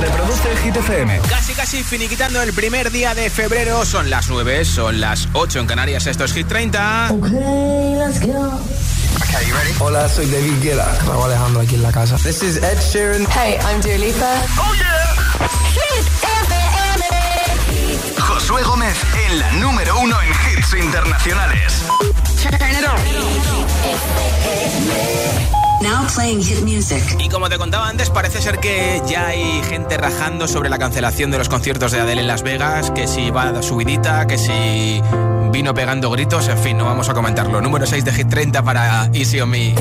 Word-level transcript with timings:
Reproduce 0.00 0.56
Hit 0.62 0.76
FM. 0.76 1.20
Casi, 1.28 1.52
casi 1.54 1.82
finiquitando 1.82 2.40
el 2.42 2.52
primer 2.52 2.90
día 2.90 3.14
de 3.14 3.30
febrero. 3.30 3.84
Son 3.84 4.08
las 4.10 4.28
9, 4.28 4.64
son 4.64 5.00
las 5.00 5.28
8 5.32 5.60
en 5.60 5.66
Canarias. 5.66 6.06
Esto 6.06 6.24
es 6.24 6.32
Hit 6.32 6.46
30. 6.46 7.10
Ok, 7.12 7.26
let's 7.28 8.20
go. 8.20 8.60
Okay, 9.22 9.46
you 9.46 9.54
ready? 9.54 9.72
Hola, 9.80 10.08
soy 10.08 10.26
David 10.26 10.62
Guetta. 10.62 10.96
Raúl 11.06 11.24
Alejandro 11.24 11.60
aquí 11.62 11.74
en 11.74 11.82
la 11.82 11.90
casa. 11.92 12.16
This 12.16 12.42
is 12.42 12.56
Ed 12.58 12.78
Sheeran. 12.78 13.26
Hey, 13.30 13.58
I'm 13.60 13.80
Dua 13.80 13.98
Lipa. 13.98 14.42
¡Oh, 14.58 14.74
yeah! 14.74 15.48
Hit 15.74 16.06
FM. 16.22 18.20
Josué 18.20 18.62
Gómez 18.62 18.96
en 19.26 19.38
la 19.38 19.52
número 19.52 19.98
uno 19.98 20.16
en 20.22 20.28
hits 20.28 20.74
internacionales. 20.74 21.82
Now 25.80 26.06
playing 26.14 26.42
hit 26.42 26.62
music. 26.62 27.02
Y 27.20 27.28
como 27.28 27.48
te 27.48 27.56
contaba 27.56 27.88
antes, 27.88 28.10
parece 28.10 28.42
ser 28.42 28.58
que 28.58 29.00
ya 29.08 29.28
hay 29.28 29.62
gente 29.62 29.96
rajando 29.96 30.48
sobre 30.48 30.68
la 30.68 30.78
cancelación 30.78 31.30
de 31.30 31.38
los 31.38 31.48
conciertos 31.48 31.92
de 31.92 32.00
Adele 32.00 32.22
en 32.22 32.26
Las 32.26 32.42
Vegas, 32.42 32.90
que 32.90 33.06
si 33.06 33.30
va 33.30 33.50
a 33.50 33.62
subidita, 33.62 34.26
que 34.26 34.38
si 34.38 35.00
vino 35.52 35.74
pegando 35.74 36.10
gritos, 36.10 36.48
en 36.48 36.58
fin, 36.58 36.76
no 36.76 36.84
vamos 36.84 37.08
a 37.08 37.14
comentarlo. 37.14 37.60
Número 37.60 37.86
6 37.86 38.04
de 38.04 38.12
Hit 38.12 38.28
30 38.28 38.62
para 38.62 39.08
Easy 39.12 39.40
on 39.40 39.50
Me. 39.50 39.74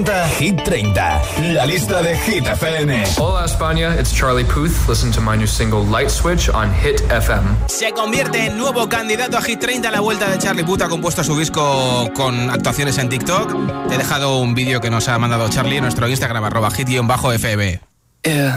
Hit 0.00 0.62
30, 0.64 1.22
la 1.52 1.66
lista 1.66 2.00
de 2.00 2.16
Hit 2.16 2.46
FM. 2.46 3.04
Hola 3.18 3.44
España, 3.44 3.94
it's 4.00 4.14
Charlie 4.14 4.44
Puth. 4.44 4.88
Listen 4.88 5.12
to 5.12 5.20
my 5.20 5.36
new 5.36 5.46
single 5.46 5.84
Light 5.84 6.08
Switch 6.08 6.48
on 6.48 6.72
Hit 6.72 7.02
FM. 7.10 7.44
Se 7.68 7.92
convierte 7.92 8.46
en 8.46 8.56
nuevo 8.56 8.88
candidato 8.88 9.36
a 9.36 9.42
Hit 9.42 9.60
30 9.60 9.88
a 9.88 9.92
la 9.92 10.00
vuelta 10.00 10.30
de 10.30 10.38
Charlie 10.38 10.64
Puth. 10.64 10.80
Ha 10.80 10.88
compuesto 10.88 11.22
su 11.22 11.38
disco 11.38 12.08
con 12.14 12.48
actuaciones 12.48 12.96
en 12.96 13.10
TikTok. 13.10 13.88
Te 13.88 13.96
he 13.96 13.98
dejado 13.98 14.38
un 14.38 14.54
vídeo 14.54 14.80
que 14.80 14.88
nos 14.88 15.06
ha 15.08 15.18
mandado 15.18 15.50
Charlie 15.50 15.76
en 15.76 15.82
nuestro 15.82 16.08
Instagram, 16.08 16.44
arroba 16.44 16.70
hit-fb. 16.70 17.80
Yeah. 18.22 18.56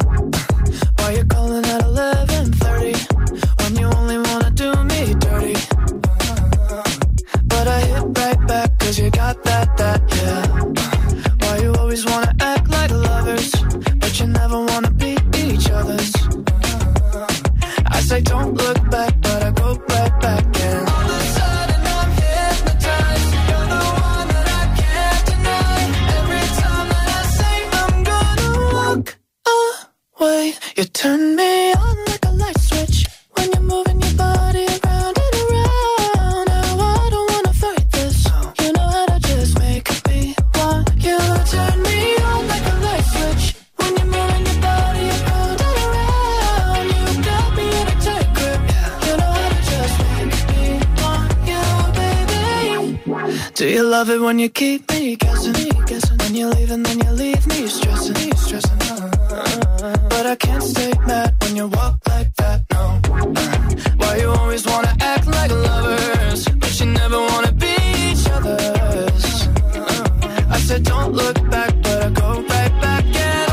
When 54.33 54.39
you 54.39 54.49
keep 54.49 54.89
me 54.89 55.15
guessing, 55.15 55.53
guessing. 55.85 56.17
When 56.17 56.33
you 56.33 56.47
leave 56.47 56.71
and 56.71 56.83
then 56.83 56.97
you 56.97 57.11
leave 57.11 57.45
me 57.45 57.67
stressing, 57.67 58.15
me 58.15 58.31
stressing. 58.35 58.81
Uh, 58.81 59.95
but 60.09 60.25
I 60.25 60.35
can't 60.35 60.63
stay 60.63 60.91
mad 61.05 61.35
when 61.39 61.55
you 61.55 61.67
walk 61.67 61.99
like 62.07 62.33
that, 62.37 62.63
no. 62.71 62.99
Uh, 63.13 63.93
why 63.97 64.17
you 64.17 64.31
always 64.31 64.65
wanna 64.65 64.95
act 65.01 65.27
like 65.27 65.51
lovers, 65.51 66.47
but 66.47 66.79
you 66.79 66.87
never 66.87 67.19
wanna 67.19 67.51
be 67.51 67.75
each 68.07 68.27
other's? 68.27 69.47
Uh, 69.75 70.47
I 70.49 70.57
said 70.57 70.81
don't 70.83 71.13
look 71.13 71.35
back, 71.51 71.71
but 71.83 72.01
I 72.01 72.09
go 72.09 72.41
right 72.41 72.73
back. 72.81 73.05
And 73.05 73.51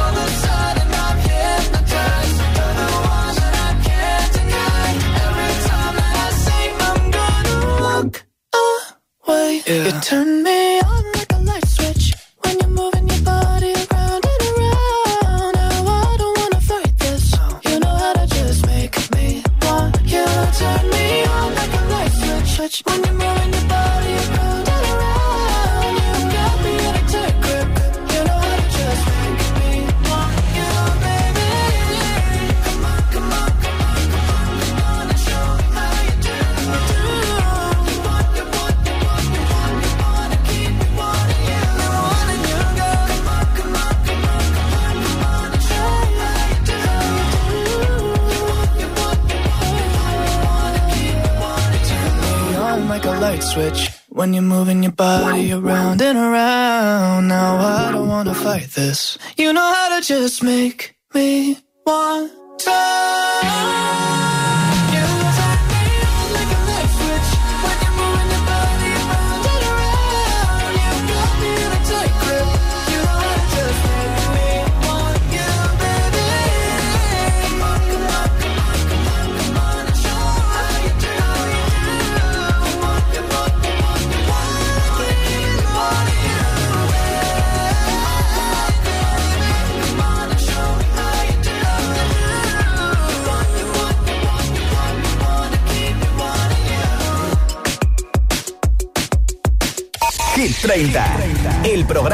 I'm 1.05 1.19
hypnotized 1.29 2.39
by 2.57 2.71
the 2.81 2.89
ones 3.13 3.37
that 3.43 3.55
I 3.69 3.73
can't. 3.85 4.35
Every 5.29 5.55
time 5.69 5.95
that 6.01 6.15
I 6.25 6.31
say 6.47 6.63
I'm 6.89 7.01
gonna 7.19 7.57
walk 7.83 8.25
away, 9.29 9.63
yeah. 9.67 9.85
you 9.85 10.01
turn 10.01 10.40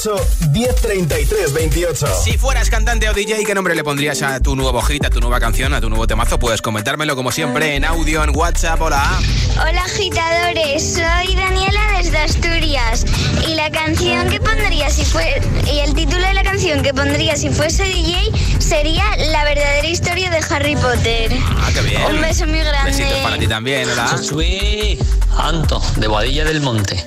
628 0.00 0.50
1033 0.52 1.52
28. 1.52 2.06
Si 2.24 2.38
fueras 2.38 2.70
cantante 2.70 3.08
o 3.08 3.12
DJ, 3.12 3.44
¿qué 3.44 3.54
nombre 3.54 3.74
le 3.74 3.84
pondrías 3.84 4.22
a 4.22 4.40
tu 4.40 4.56
nuevo 4.56 4.80
hit, 4.82 5.04
a 5.04 5.10
tu 5.10 5.20
nueva 5.20 5.40
canción, 5.40 5.74
a 5.74 5.80
tu 5.80 5.90
nuevo 5.90 6.06
temazo? 6.06 6.38
Puedes 6.38 6.62
comentármelo 6.62 7.14
como 7.16 7.30
siempre 7.30 7.76
en 7.76 7.84
audio, 7.84 8.24
en 8.24 8.34
WhatsApp. 8.34 8.80
Hola. 8.80 9.20
Hola, 9.60 9.84
agitadores. 9.84 10.94
Soy 10.94 11.34
Daniela 11.34 11.98
desde 11.98 12.16
Asturias. 12.16 13.04
Y 13.46 13.54
la 13.54 13.70
canción 13.70 14.28
que 14.30 14.40
pondría 14.40 14.88
si 14.88 15.04
fue. 15.04 15.40
Y 15.70 15.80
el 15.80 15.94
título 15.94 16.26
de 16.26 16.34
la 16.34 16.44
canción 16.44 16.82
que 16.82 16.94
pondría 16.94 17.36
si 17.36 17.50
fuese 17.50 17.84
DJ 17.84 18.32
sería 18.60 19.04
La 19.30 19.44
verdadera 19.44 19.86
historia 19.86 20.30
de 20.30 20.38
Harry 20.50 20.76
Potter. 20.76 21.32
Ah, 21.58 21.70
qué 21.72 21.80
bien. 21.82 22.02
Un 22.06 22.20
beso 22.20 22.46
muy 22.46 22.60
grande. 22.60 22.90
Besitos 22.90 23.18
para 23.18 23.38
ti 23.38 23.46
también, 23.46 23.88
hola. 23.88 24.16
Soy 24.18 24.98
Anto, 25.38 25.82
de 25.96 26.06
Boadilla 26.06 26.44
del 26.44 26.60
Monte. 26.60 27.04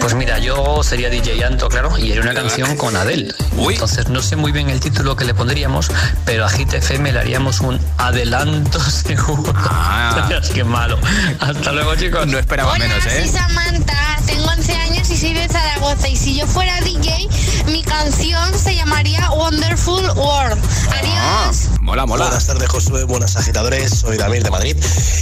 Pues 0.00 0.14
mira, 0.14 0.38
yo 0.38 0.82
sería 0.82 1.10
DJ 1.10 1.44
Anto, 1.44 1.68
claro, 1.68 1.96
y 1.98 2.10
haría 2.10 2.22
una 2.22 2.34
canción 2.34 2.76
con 2.76 2.96
Adele. 2.96 3.34
Entonces 3.56 4.08
no 4.08 4.22
sé 4.22 4.36
muy 4.36 4.52
bien 4.52 4.70
el 4.70 4.80
título 4.80 5.16
que 5.16 5.24
le 5.24 5.34
pondríamos, 5.34 5.90
pero 6.24 6.44
a 6.44 6.50
Hit 6.50 6.72
FM 6.72 7.12
le 7.12 7.18
haríamos 7.18 7.60
un 7.60 7.80
adelanto 7.98 8.80
seguro. 8.90 9.52
Qué 10.54 10.64
malo. 10.64 10.98
Hasta 11.40 11.72
luego, 11.72 11.94
chicos. 11.96 12.26
No 12.26 12.38
esperaba 12.38 12.76
menos, 12.78 13.02
Soy 13.02 13.28
Samantha, 13.28 14.16
tengo 14.26 14.44
11 14.44 14.72
años 14.74 15.10
y 15.10 15.16
soy 15.16 15.34
de 15.34 15.48
Zaragoza. 15.48 16.08
Y 16.08 16.16
si 16.16 16.36
yo 16.36 16.46
fuera 16.46 16.80
DJ, 16.80 17.28
mi 17.66 17.82
canción 17.82 18.58
se 18.58 18.74
llamaría 18.74 19.30
Wonderful 19.30 20.10
World. 20.16 20.62
Adiós. 20.92 21.68
Mola, 21.80 22.06
mola. 22.06 22.24
Buenas 22.26 22.46
tardes, 22.46 22.68
Josué. 22.68 23.04
Buenas 23.04 23.36
agitadores. 23.36 23.90
Soy 23.90 24.16
Damir 24.16 24.42
de 24.42 24.50
Madrid. 24.50 24.76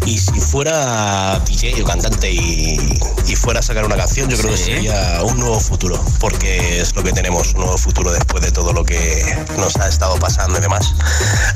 Y 0.07 0.19
si 0.19 0.41
fuera 0.41 1.41
DJ 1.47 1.83
o 1.83 1.85
cantante 1.85 2.31
y, 2.31 2.99
y 3.27 3.37
fuera 3.37 3.61
a 3.61 3.62
sacar 3.62 3.85
una 3.85 3.97
canción, 3.97 4.29
yo 4.29 4.37
creo 4.37 4.50
que 4.50 4.57
sería 4.57 5.21
un 5.23 5.39
nuevo 5.39 5.61
futuro. 5.61 6.03
Porque 6.19 6.81
es 6.81 6.95
lo 6.97 7.03
que 7.03 7.12
tenemos, 7.12 7.55
un 7.55 7.61
nuevo 7.61 7.79
futuro 7.79 8.12
después 8.12 8.43
de 8.43 8.50
todo 8.50 8.73
lo 8.73 8.85
que 8.85 9.25
nos 9.57 9.77
ha 9.77 9.89
estado 9.89 10.17
pasando 10.19 10.59
y 10.59 10.61
demás. 10.61 10.93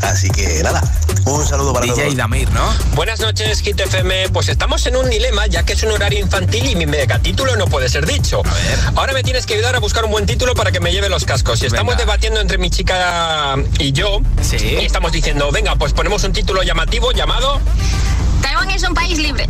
Así 0.03 0.31
que 0.31 0.63
nada, 0.63 0.83
un 1.25 1.47
saludo 1.47 1.73
para 1.73 1.87
DJ 1.87 2.03
todos. 2.03 2.17
Damir, 2.17 2.51
¿no? 2.53 2.65
Buenas 2.95 3.21
noches, 3.21 3.61
Hit 3.61 3.81
FM. 3.81 4.29
Pues 4.31 4.49
estamos 4.49 4.87
en 4.87 4.97
un 4.97 5.11
dilema, 5.11 5.47
ya 5.47 5.65
que 5.65 5.73
es 5.73 5.83
un 5.83 5.91
horario 5.91 6.21
infantil 6.21 6.67
y 6.67 6.77
mi 6.77 6.87
megatítulo 6.87 7.57
no 7.57 7.67
puede 7.67 7.89
ser 7.89 8.07
dicho. 8.07 8.43
Ahora 8.95 9.13
me 9.13 9.23
tienes 9.23 9.47
que 9.47 9.55
ayudar 9.55 9.75
a 9.75 9.81
buscar 9.81 10.05
un 10.05 10.11
buen 10.11 10.27
título 10.27 10.55
para 10.55 10.71
que 10.71 10.81
me 10.81 10.93
lleve 10.93 11.09
los 11.09 11.25
cascos. 11.25 11.63
Y 11.63 11.67
estamos 11.67 11.97
debatiendo 11.97 12.41
entre 12.41 12.59
mi 12.59 12.71
chica 12.71 13.57
y 13.79 13.93
yo. 13.93 14.04
Y 14.53 14.85
estamos 14.85 15.13
diciendo, 15.13 15.51
venga, 15.51 15.77
pues 15.77 15.93
ponemos 15.93 16.25
un 16.25 16.33
título 16.33 16.63
llamativo 16.63 17.13
llamado 17.13 17.61
Taiwán 18.55 18.71
es 18.71 18.89
un 18.89 18.95
país 18.95 19.19
libre. 19.19 19.49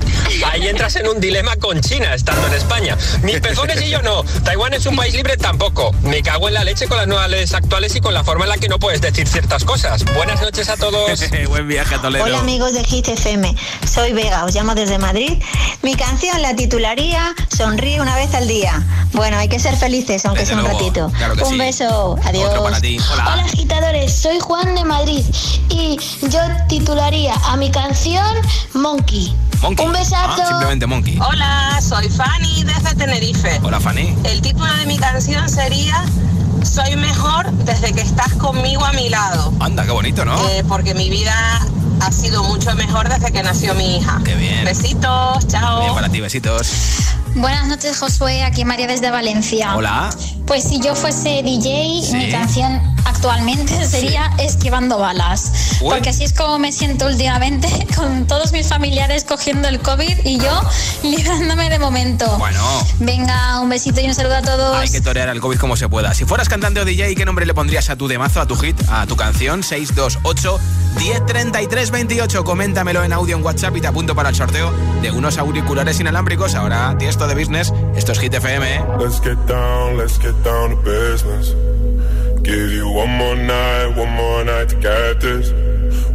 Ahí 0.51 0.67
entras 0.67 0.97
en 0.97 1.07
un 1.07 1.21
dilema 1.21 1.57
con 1.57 1.79
China, 1.83 2.15
estando 2.15 2.47
en 2.47 2.55
España. 2.55 2.97
Mis 3.23 3.39
pezones 3.39 3.83
y 3.83 3.91
yo 3.91 4.01
no. 4.01 4.25
Taiwán 4.45 4.73
es 4.73 4.87
un 4.87 4.97
país 4.97 5.15
libre 5.15 5.37
tampoco. 5.37 5.93
Me 6.05 6.23
cago 6.23 6.49
en 6.49 6.55
la 6.55 6.65
leche 6.65 6.89
con 6.89 6.97
las 6.97 7.07
nuevas 7.07 7.29
leyes 7.29 7.53
actuales 7.53 7.95
y 7.95 8.01
con 8.01 8.15
la 8.15 8.25
forma 8.25 8.45
en 8.45 8.49
la 8.49 8.57
que 8.57 8.67
no 8.67 8.79
puedes 8.79 9.03
decir 9.03 9.29
ciertas 9.29 9.63
cosas. 9.65 10.07
Buenas 10.15 10.41
noches 10.41 10.71
a 10.71 10.79
todos. 10.79 11.21
Buen 11.49 11.69
viaje 11.69 11.97
a 11.97 12.01
Toledo. 12.01 12.25
Hola 12.25 12.39
amigos 12.39 12.73
de 12.73 12.83
Hit 12.83 13.09
FM, 13.09 13.55
soy 13.87 14.15
Vega, 14.15 14.43
os 14.47 14.55
llamo 14.55 14.75
desde 14.75 14.97
Madrid. 14.97 15.33
Mi 15.83 15.97
canción 15.97 16.41
la 16.41 16.57
titularía 16.57 17.35
Sonríe 17.55 18.01
una 18.01 18.17
vez 18.17 18.33
al 18.33 18.49
día. 18.49 18.83
Bueno, 19.13 19.37
hay 19.37 19.49
que 19.49 19.61
ser 19.61 19.77
felices, 19.77 20.25
aunque 20.25 20.47
sea 20.47 20.57
un 20.57 20.65
ratito. 20.65 21.13
claro 21.19 21.35
un 21.35 21.51
sí. 21.51 21.59
beso, 21.59 22.19
adiós. 22.25 22.51
Hola 22.57 23.35
agitadores, 23.45 24.15
soy 24.15 24.41
Juan 24.41 24.75
de 24.75 24.85
Madrid 24.85 25.25
y 25.69 25.99
yo 26.23 26.41
titularía 26.69 27.35
a 27.35 27.57
mi 27.57 27.71
canción 27.71 28.35
Monkey. 28.95 29.35
Monkey. 29.61 29.87
Un 29.87 29.93
besazo. 29.93 30.41
Ah, 30.41 30.47
simplemente 30.47 30.87
Monkey. 30.87 31.19
Hola, 31.19 31.81
soy 31.83 32.09
Fanny 32.09 32.63
desde 32.63 32.95
Tenerife. 32.95 33.59
Hola, 33.65 33.81
Fanny. 33.81 34.15
El 34.23 34.41
título 34.41 34.73
de 34.73 34.87
mi 34.87 34.97
canción 34.99 35.49
sería 35.49 36.05
Soy 36.63 36.95
mejor 36.95 37.51
desde 37.65 37.93
que 37.93 38.03
estás 38.03 38.33
conmigo 38.35 38.85
a 38.85 38.93
mi 38.93 39.09
lado. 39.09 39.53
Anda, 39.59 39.85
qué 39.85 39.91
bonito, 39.91 40.25
¿no? 40.25 40.39
Eh, 40.49 40.63
porque 40.69 40.95
mi 40.95 41.11
vida 41.11 41.35
ha 42.05 42.13
sido 42.13 42.43
mucho 42.45 42.75
mejor 42.75 43.09
desde 43.09 43.33
que 43.33 43.43
nació 43.43 43.75
mi 43.75 43.97
hija. 43.97 44.21
Qué 44.25 44.35
bien. 44.35 44.65
Besitos, 44.65 45.47
chao. 45.49 45.81
Bien 45.81 45.95
para 45.95 46.09
ti, 46.09 46.21
besitos. 46.21 46.71
Buenas 47.35 47.67
noches, 47.67 47.99
Josué. 47.99 48.45
Aquí 48.45 48.65
María 48.65 48.87
desde 48.87 49.11
Valencia. 49.11 49.75
Hola. 49.75 50.11
Pues 50.47 50.65
si 50.65 50.81
yo 50.81 50.95
fuese 50.95 51.43
DJ, 51.43 52.03
Sí. 52.05 52.15
mi 52.15 52.31
canción 52.31 52.81
actualmente 53.07 53.85
sería 53.89 54.31
Esquivando 54.39 54.99
balas. 54.99 55.51
Uy. 55.81 55.91
Porque 55.91 56.11
así 56.11 56.25
es 56.25 56.33
como 56.35 56.59
me 56.59 56.71
siento 56.71 57.07
últimamente, 57.07 57.69
con 57.97 58.27
todos 58.27 58.53
mis 58.53 58.69
familiares 58.69 59.25
cogiendo 59.25 59.67
el 59.69 59.81
COVID 59.81 60.19
y 60.25 60.39
yo 60.39 60.61
librándome 61.03 61.71
de 61.71 61.79
momento. 61.79 62.37
Bueno. 62.39 62.61
Venga, 63.01 63.61
un 63.61 63.69
besito 63.71 64.01
y 64.01 64.05
un 64.07 64.15
saludo 64.15 64.37
a 64.37 64.43
todos. 64.43 64.77
Hay 64.77 64.91
que 64.91 65.01
torear 65.01 65.29
al 65.29 65.41
COVID 65.41 65.59
como 65.59 65.77
se 65.77 65.89
pueda. 65.89 66.13
Si 66.15 66.25
fueras 66.27 66.49
cantante 66.49 66.81
o 66.81 66.85
DJ, 66.85 67.15
¿qué 67.17 67.25
nombre 67.25 67.47
le 67.47 67.55
pondrías 67.55 67.89
a 67.91 67.97
tu 67.97 68.07
demazo, 68.07 68.41
a 68.43 68.47
tu 68.47 68.55
hit, 68.57 68.77
a 68.91 69.07
tu 69.07 69.17
canción? 69.17 69.63
628 69.63 70.61
1033 70.99 71.91
28. 71.95 72.43
Coméntamelo 72.43 73.05
en 73.05 73.13
audio 73.13 73.37
en 73.37 73.45
WhatsApp 73.45 73.77
y 73.77 73.81
te 73.81 73.87
apunto 73.87 74.17
para 74.17 74.31
el 74.31 74.35
sorteo 74.35 74.73
de 75.01 75.13
unos 75.13 75.39
auriculares 75.39 76.01
inalámbricos. 76.01 76.57
Ahora, 76.57 76.97
esto 77.01 77.29
de 77.29 77.37
business. 77.37 77.73
Esto 77.95 78.11
es 78.11 78.19
Hit 78.19 78.35
FM. 78.35 78.75
¿eh? 78.75 78.85
Let's 78.99 79.21
get 79.21 79.39
down, 79.47 79.97
let's 79.97 80.19
get 80.19 80.35
down 80.43 80.71
to 80.71 80.77
business. 80.83 81.55
Give 82.43 82.73
you 82.75 82.89
one 82.89 83.17
more 83.17 83.37
night, 83.37 83.97
one 83.97 84.11
more 84.17 84.45
night 84.45 84.71
to 84.71 84.77
get 84.81 85.21
this. 85.21 85.53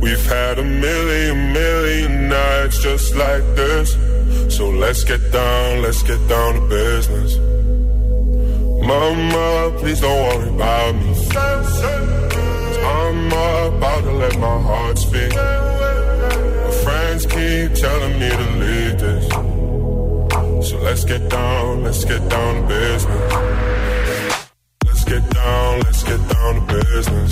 We've 0.01 0.25
had 0.27 0.59
a 0.59 0.63
million, 0.63 1.53
million 1.53 2.27
nights 2.27 2.83
just 2.83 3.15
like 3.15 3.43
this. 3.55 3.95
So 4.50 4.69
let's 4.69 5.05
get 5.05 5.31
down, 5.31 5.81
let's 5.81 6.03
get 6.03 6.19
down 6.27 6.55
to 6.55 6.62
business. 6.67 7.38
Mama, 8.86 9.71
please 9.79 10.01
don't 10.01 10.12
worry 10.12 10.50
about 10.50 10.95
me. 10.95 12.28
I'm 12.89 13.27
about 13.27 14.01
to 14.03 14.12
let 14.12 14.39
my 14.39 14.62
heart 14.62 14.98
speak. 14.98 15.36
My 15.36 16.72
friends 16.84 17.25
keep 17.25 17.74
telling 17.86 18.15
me 18.19 18.29
to 18.29 18.48
leave 18.63 19.00
this. 19.05 19.25
So 20.67 20.77
let's 20.79 21.03
get 21.05 21.29
down, 21.29 21.84
let's 21.84 22.03
get 22.03 22.27
down 22.29 22.51
to 22.55 22.67
business. 22.67 24.50
Let's 24.86 25.03
get 25.05 25.29
down, 25.29 25.79
let's 25.81 26.03
get 26.03 26.22
down 26.29 26.51
to 26.55 26.62
business. 26.75 27.28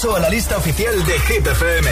paso 0.00 0.14
a 0.14 0.20
la 0.20 0.28
lista 0.28 0.56
oficial 0.56 1.04
de 1.04 1.18
Hit 1.18 1.44
FM. 1.44 1.88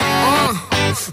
Uh, 0.00 0.54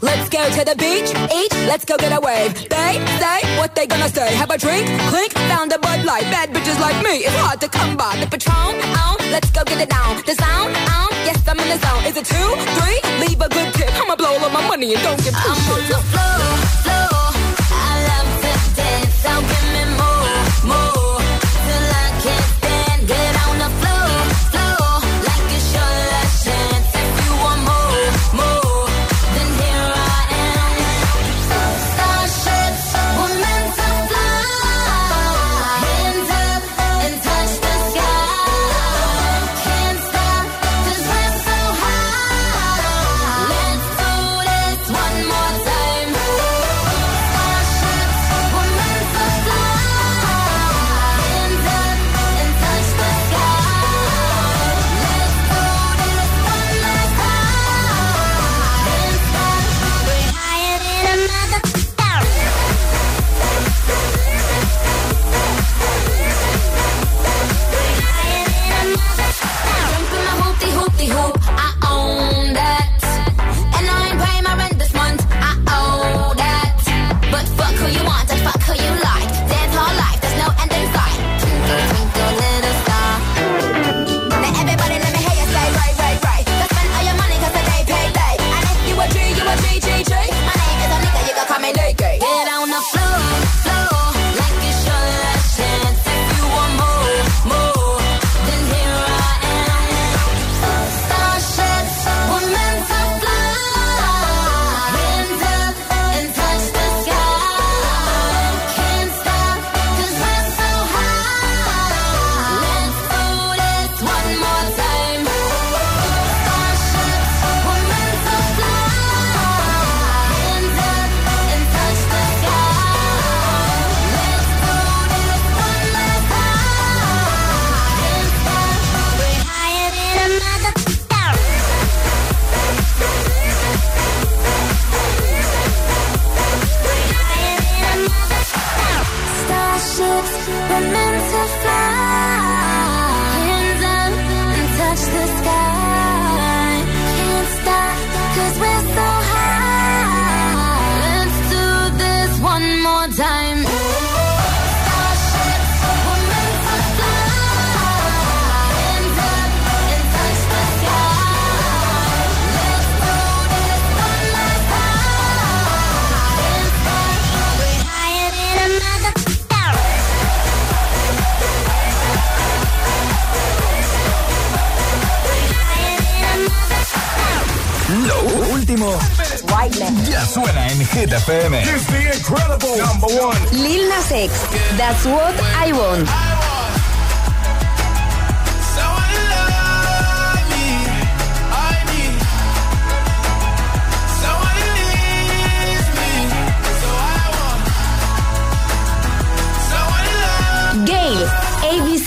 let's 0.02 0.28
go 0.30 0.50
to 0.50 0.66
the 0.66 0.76
beach, 0.76 1.12
eat, 1.32 1.54
let's 1.68 1.86
go 1.86 1.98
get 1.98 2.12
a 2.12 2.20
wave. 2.20 2.52
They 2.70 2.94
say 3.22 3.40
what 3.60 3.76
they 3.76 3.86
gonna 3.86 4.10
say. 4.10 4.34
Have 4.34 4.50
a 4.50 4.58
drink, 4.58 4.88
clink, 5.10 5.34
found 5.52 5.72
a 5.72 5.78
Bud 5.78 6.04
Light. 6.04 6.24
Bad 6.34 6.50
bitches 6.50 6.80
like 6.80 6.98
me, 7.06 7.22
it's 7.28 7.36
hard 7.36 7.62
to 7.62 7.70
come 7.70 7.96
by. 7.96 8.18
The 8.18 8.26
Patron, 8.26 8.74
on, 9.06 9.18
let's 9.30 9.52
go 9.52 9.64
get 9.66 9.82
it 9.82 9.90
down. 9.90 10.24
The 10.26 10.34
sound, 10.34 10.76
on, 10.98 11.10
yes, 11.28 11.48
I'm 11.48 11.60
in 11.60 11.70
the 11.70 11.78
zone. 11.78 12.06
Is 12.10 12.18
it 12.18 12.26
two, 12.26 12.50
three? 12.78 13.00
Leave 13.22 13.40
a 13.40 13.50
good 13.50 13.72
tip. 13.76 13.94
I'ma 14.02 14.16
blow 14.16 14.34
all 14.34 14.46
of 14.46 14.52
my 14.52 14.68
money 14.68 14.96
and 14.96 15.04
don't 15.04 15.22
give 15.24 15.36
two 15.36 15.52
I'm 15.54 15.62
on 15.70 15.82
the. 15.90 15.98
I 17.74 17.94
love 18.10 18.30
to 18.42 18.52
dance, 18.76 19.24
don't 19.24 19.46
give 19.46 19.74
me 19.74 19.91
more. 20.64 21.21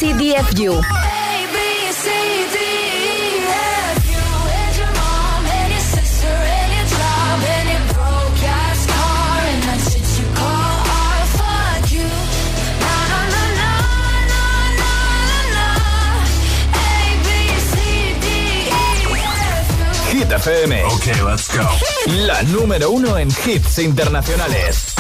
ABCDFU. 0.05 0.83
Hit 20.13 20.31
FM. 20.31 20.83
Let's 21.25 21.49
go. 21.49 21.67
La 22.27 22.43
número 22.43 22.91
uno 22.91 23.17
en 23.17 23.29
hits 23.47 23.79
internacionales. 23.79 24.94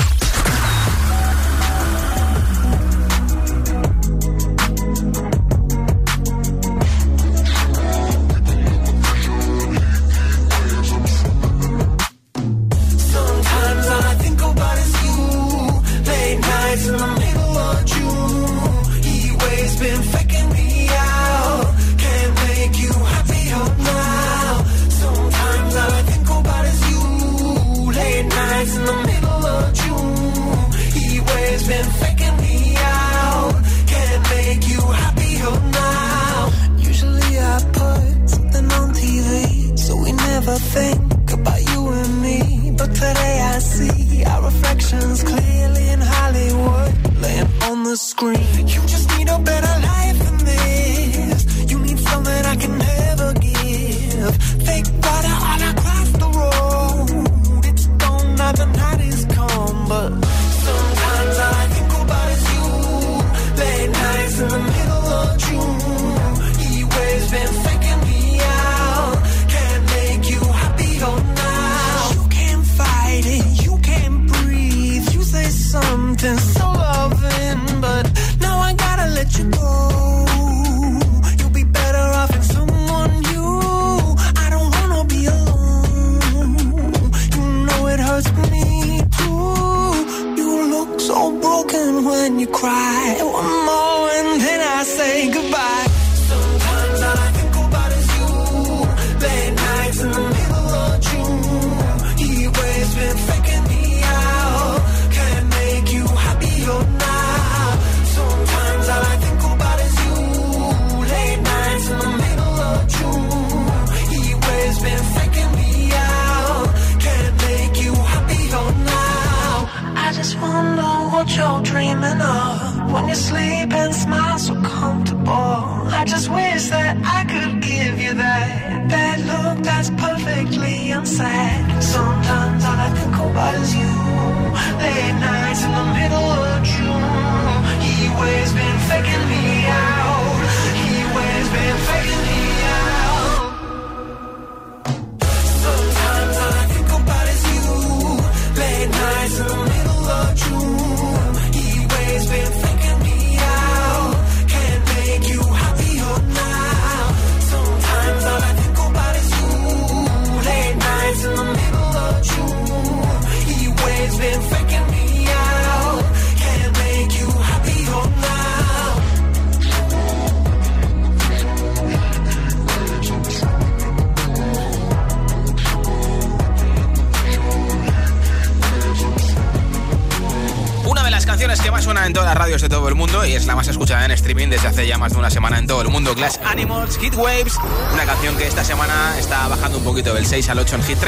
Hit 187.04 187.16
Waves, 187.16 187.58
una 187.92 188.06
canción 188.06 188.34
que 188.38 188.46
esta 188.46 188.64
semana 188.64 189.18
está 189.18 189.46
bajando 189.46 189.76
un 189.76 189.84
poquito 189.84 190.14
del 190.14 190.24
6 190.24 190.48
al 190.48 190.60
8 190.60 190.76
en 190.76 190.82
Hit 190.84 191.02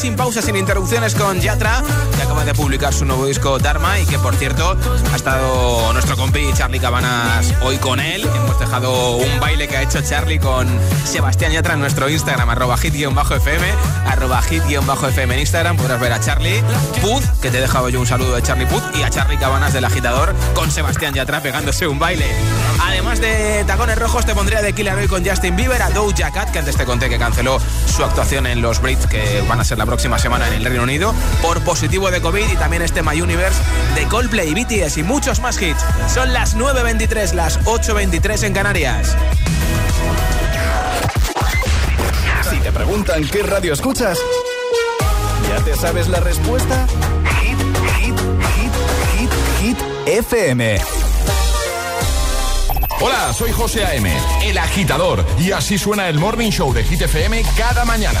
sin 0.00 0.16
pausas, 0.16 0.46
sin 0.46 0.56
interrupciones 0.56 1.14
con 1.14 1.38
Yatra, 1.40 1.82
que 2.16 2.22
acaba 2.22 2.46
de 2.46 2.54
publicar 2.54 2.94
su 2.94 3.04
nuevo 3.04 3.26
disco 3.26 3.58
Dharma 3.58 3.98
y 3.98 4.06
que, 4.06 4.18
por 4.18 4.34
cierto, 4.34 4.74
ha 5.12 5.16
estado 5.16 5.92
nuestro 5.92 6.16
compi 6.16 6.50
Charlie 6.54 6.80
Cabanas 6.80 7.52
hoy 7.60 7.76
con 7.76 8.00
él. 8.00 8.22
Hemos 8.22 8.58
dejado 8.58 9.16
un 9.16 9.40
baile 9.40 9.68
que 9.68 9.76
ha 9.76 9.82
hecho 9.82 10.00
Charlie 10.00 10.38
con 10.38 10.66
Sebastián 11.04 11.52
Yatra 11.52 11.74
en 11.74 11.80
nuestro 11.80 12.08
Instagram, 12.08 12.48
arroba 12.48 12.78
hit-fm, 12.78 13.66
arroba 14.06 14.40
hit-fm 14.40 15.34
en 15.34 15.40
Instagram. 15.40 15.76
Podrás 15.76 16.00
ver 16.00 16.14
a 16.14 16.20
Charlie 16.20 16.62
Puz, 17.02 17.22
que 17.42 17.50
te 17.50 17.58
he 17.58 17.60
dejado 17.60 17.90
yo 17.90 18.00
un 18.00 18.06
saludo 18.06 18.36
de 18.36 18.42
Charlie 18.42 18.66
Puz, 18.66 18.82
y 18.98 19.02
a 19.02 19.10
Charlie 19.10 19.36
Cabanas 19.36 19.74
del 19.74 19.84
Agitador 19.84 20.34
con 20.54 20.70
Sebastián 20.70 21.12
Yatra 21.12 21.42
pegándose 21.42 21.86
un 21.86 21.98
baile. 21.98 22.24
Además 22.82 23.20
de 23.20 23.64
tacones 23.66 23.98
rojos, 23.98 24.24
te 24.24 24.34
pondría 24.34 24.62
de 24.62 24.72
Killer 24.72 24.94
hoy 24.94 25.08
con 25.08 25.26
Justin 25.26 25.56
Bieber, 25.56 25.82
a 25.82 25.90
Doja 25.90 26.30
Cat, 26.30 26.50
que 26.52 26.60
antes 26.60 26.76
te 26.76 26.86
conté 26.86 27.10
que 27.10 27.18
canceló 27.18 27.60
su 27.86 28.02
actuación 28.02 28.46
en 28.46 28.62
los 28.62 28.80
Brits, 28.80 29.06
que 29.06 29.44
van 29.46 29.60
a 29.60 29.64
ser 29.64 29.76
la 29.76 29.89
próxima 29.90 30.20
semana 30.20 30.46
en 30.46 30.54
el 30.54 30.64
Reino 30.64 30.84
Unido, 30.84 31.12
por 31.42 31.60
positivo 31.62 32.12
de 32.12 32.20
COVID, 32.20 32.48
y 32.48 32.54
también 32.54 32.80
este 32.80 33.02
My 33.02 33.20
Universe 33.20 33.60
de 33.96 34.06
Coldplay, 34.06 34.54
BTS 34.54 34.98
y 34.98 35.02
muchos 35.02 35.40
más 35.40 35.60
hits. 35.60 35.84
Son 36.14 36.32
las 36.32 36.56
9.23, 36.56 37.32
las 37.32 37.58
8.23 37.64 38.44
en 38.44 38.54
Canarias. 38.54 39.16
Si 42.48 42.58
te 42.58 42.70
preguntan 42.70 43.26
qué 43.26 43.42
radio 43.42 43.72
escuchas, 43.72 44.16
¿ya 45.48 45.64
te 45.64 45.74
sabes 45.74 46.06
la 46.06 46.20
respuesta? 46.20 46.86
Hit, 47.42 47.58
hit, 47.98 48.16
hit, 48.54 48.72
hit, 49.18 49.30
hit, 49.60 49.78
FM. 50.06 50.78
Hola, 53.00 53.32
soy 53.32 53.50
José 53.50 53.84
A.M., 53.84 54.08
el 54.44 54.56
agitador, 54.56 55.24
y 55.36 55.50
así 55.50 55.78
suena 55.78 56.08
el 56.08 56.20
Morning 56.20 56.50
Show 56.52 56.72
de 56.72 56.84
Hit 56.84 57.02
FM 57.02 57.42
cada 57.56 57.84
mañana. 57.84 58.20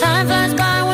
Time 0.00 0.26
flies 0.26 0.54
by 0.54 0.93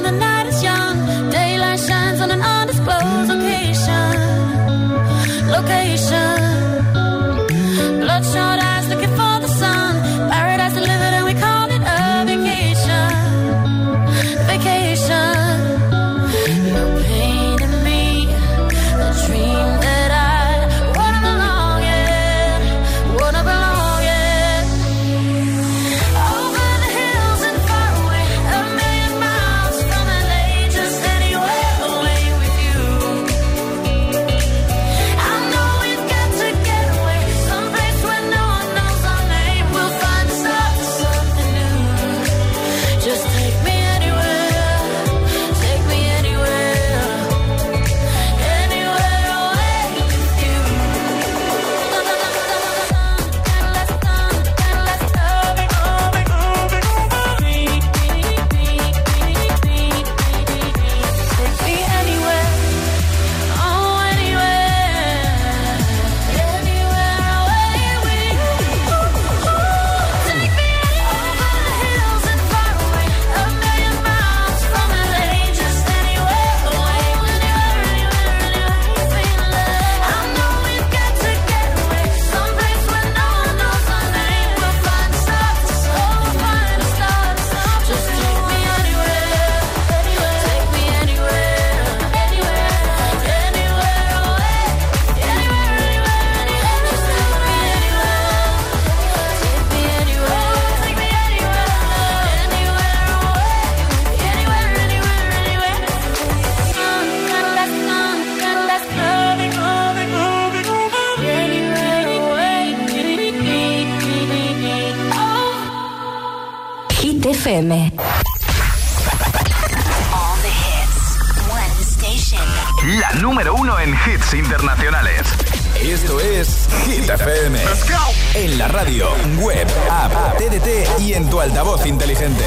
inteligente. 132.01 132.45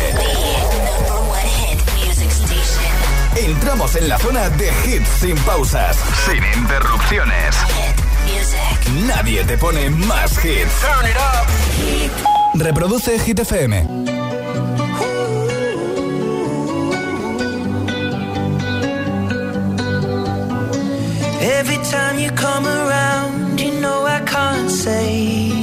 Entramos 3.35 3.95
en 3.95 4.09
la 4.09 4.17
zona 4.17 4.49
de 4.49 4.71
hits 4.85 5.07
sin 5.21 5.35
pausas, 5.45 5.95
sin 6.25 6.43
interrupciones. 6.59 7.55
Nadie 9.05 9.43
te 9.43 9.57
pone 9.57 9.91
más 9.91 10.43
hits. 10.43 10.73
Reproduce 12.55 13.19
Hit 13.19 13.39
FM. 13.39 13.87
Every 21.41 21.77
time 21.91 22.19
you 22.19 22.31
come 22.31 22.65
around, 22.65 23.59
you 23.59 23.79
know 23.79 24.05
I 24.05 24.21
can't 24.25 24.71
say 24.71 25.62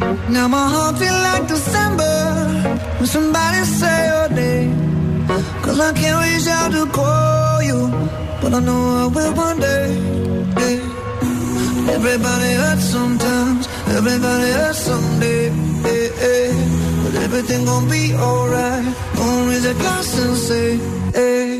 Now 0.00 0.48
my 0.48 0.66
heart 0.68 0.96
feel 0.98 1.12
like 1.28 1.46
December 1.46 2.16
When 2.98 3.06
somebody 3.06 3.64
say 3.64 3.98
your 4.12 4.28
name 4.30 5.26
Cause 5.62 5.78
I 5.78 5.92
can't 5.92 6.18
reach 6.24 6.48
out 6.48 6.72
to 6.72 6.86
call 6.90 7.62
you 7.62 7.80
But 8.40 8.54
I 8.54 8.60
know 8.60 8.80
I 9.02 9.06
will 9.14 9.34
one 9.34 9.60
day 9.60 9.88
yeah. 10.62 11.94
Everybody 11.96 12.52
hurts 12.62 12.84
sometimes 12.84 13.68
Everybody 13.88 14.50
hurts 14.52 14.78
someday 14.78 15.48
yeah, 15.48 16.08
yeah. 16.24 17.02
But 17.02 17.14
everything 17.26 17.64
gon' 17.66 17.88
be 17.90 18.14
alright 18.14 18.86
Gonna 19.16 19.48
raise 19.50 19.66
a 19.66 19.74
glass 19.74 20.18
and 20.18 20.36
say 20.36 20.76
hey. 21.12 21.59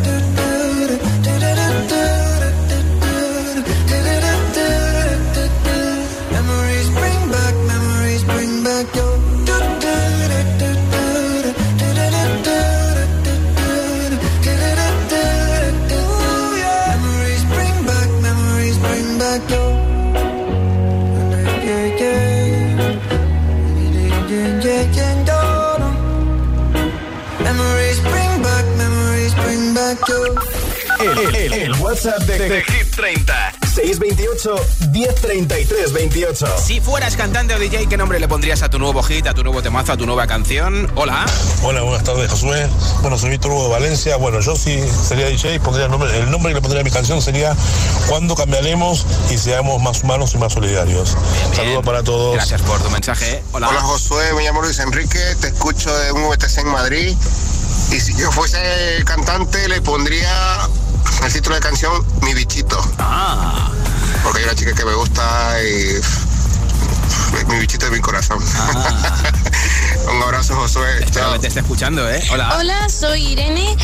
WhatsApp 32.03 32.23
de, 32.23 32.49
de 32.49 32.63
Hit 32.63 32.95
30 32.95 33.53
628 33.61 34.55
1033 34.91 35.93
28. 35.93 36.47
Si 36.57 36.81
fueras 36.81 37.15
cantante 37.15 37.53
o 37.53 37.59
DJ, 37.59 37.85
¿qué 37.87 37.95
nombre 37.95 38.19
le 38.19 38.27
pondrías 38.27 38.63
a 38.63 38.69
tu 38.69 38.79
nuevo 38.79 39.03
hit, 39.03 39.27
a 39.27 39.35
tu 39.35 39.43
nuevo 39.43 39.61
temazo, 39.61 39.91
a 39.91 39.97
tu 39.97 40.07
nueva 40.07 40.25
canción? 40.25 40.91
Hola. 40.95 41.25
Hola, 41.61 41.83
buenas 41.83 42.03
tardes, 42.03 42.31
Josué. 42.31 42.67
Bueno, 43.01 43.19
soy 43.19 43.29
Víctor 43.29 43.51
Hugo 43.51 43.65
de 43.65 43.69
Valencia. 43.69 44.15
Bueno, 44.15 44.39
yo 44.39 44.55
sí 44.55 44.83
sería 45.07 45.27
DJ, 45.27 45.59
pondría 45.59 45.85
el 45.85 45.91
nombre, 45.91 46.17
el 46.17 46.31
nombre 46.31 46.51
que 46.51 46.55
le 46.55 46.61
pondría 46.61 46.81
a 46.81 46.83
mi 46.83 46.89
canción 46.89 47.21
sería 47.21 47.55
Cuando 48.07 48.35
cambiaremos 48.35 49.05
y 49.29 49.37
seamos 49.37 49.79
más 49.79 50.01
humanos 50.01 50.33
y 50.33 50.39
más 50.39 50.53
solidarios. 50.53 51.15
Saludos 51.55 51.85
para 51.85 52.01
todos. 52.01 52.33
Gracias 52.33 52.63
por 52.63 52.81
tu 52.81 52.89
mensaje. 52.89 53.43
Hola. 53.51 53.69
Hola 53.69 53.81
Josué, 53.81 54.33
me 54.33 54.43
llamo 54.43 54.63
Luis 54.63 54.79
Enrique, 54.79 55.19
te 55.39 55.49
escucho 55.49 55.95
de 55.95 56.11
un 56.13 56.27
VTC 56.29 56.57
en 56.57 56.67
Madrid 56.67 57.15
y 57.91 57.99
si 57.99 58.15
yo 58.17 58.31
fuese 58.31 58.57
cantante 59.05 59.67
le 59.67 59.81
pondría 59.81 60.67
el 61.23 61.33
título 61.33 61.55
de 61.55 61.61
canción 61.61 62.05
Mi 62.21 62.33
bichito. 62.33 62.79
Ah. 62.99 63.69
Porque 64.23 64.39
hay 64.39 64.45
una 64.45 64.55
chica 64.55 64.73
que 64.73 64.85
me 64.85 64.93
gusta 64.93 65.55
y 65.63 66.01
mi 67.47 67.59
bichito 67.59 67.85
de 67.85 67.91
mi 67.91 67.99
corazón. 67.99 68.39
un 70.13 70.21
abrazo 70.23 70.55
Josué. 70.55 71.05
Ah. 71.21 71.33
Que 71.33 71.39
te 71.39 71.47
esté 71.47 71.59
escuchando, 71.61 72.09
¿eh? 72.09 72.23
Hola. 72.31 72.57
Hola, 72.57 72.89
soy 72.89 73.27
Irene. 73.27 73.75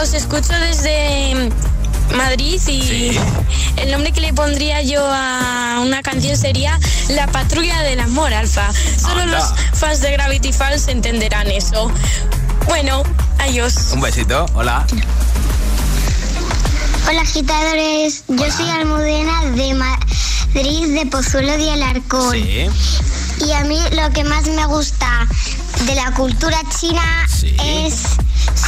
Os 0.00 0.14
escucho 0.14 0.52
desde 0.52 1.50
Madrid 2.16 2.60
y 2.68 3.18
el 3.76 3.90
nombre 3.90 4.12
que 4.12 4.20
le 4.20 4.32
pondría 4.32 4.82
yo 4.82 5.04
a 5.04 5.80
una 5.82 6.02
canción 6.02 6.36
sería 6.36 6.78
La 7.08 7.26
Patrulla 7.26 7.82
del 7.82 8.00
Amor, 8.00 8.32
Alfa. 8.32 8.72
Solo 8.98 9.22
Anda. 9.22 9.38
los 9.38 9.78
fans 9.78 10.00
de 10.00 10.12
Gravity 10.12 10.52
Falls 10.52 10.88
entenderán 10.88 11.50
eso. 11.50 11.90
Bueno, 12.66 13.02
adiós. 13.38 13.74
Un 13.92 14.00
besito. 14.00 14.46
Hola. 14.54 14.86
Hola 17.08 17.22
agitadores, 17.22 18.24
yo 18.28 18.50
soy 18.50 18.68
Almudena 18.70 19.44
de 19.52 19.74
Madrid, 19.74 20.94
de 20.94 21.06
Pozuelo 21.06 21.56
de 21.56 21.70
Alarcón. 21.70 22.32
Sí. 22.32 22.66
Y 23.46 23.52
a 23.52 23.64
mí 23.64 23.78
lo 23.92 24.12
que 24.12 24.24
más 24.24 24.46
me 24.46 24.64
gusta 24.66 25.26
de 25.86 25.94
la 25.94 26.12
cultura 26.14 26.58
china 26.78 27.26
es 27.64 28.02